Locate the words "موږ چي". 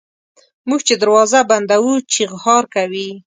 0.67-0.93